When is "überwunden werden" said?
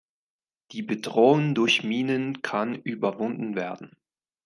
2.73-3.95